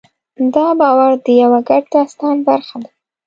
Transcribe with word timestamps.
دا 0.53 0.65
باور 0.79 1.11
د 1.25 1.27
یوه 1.41 1.59
ګډ 1.69 1.83
داستان 1.95 2.35
برخه 2.47 2.77
ده. 2.83 2.89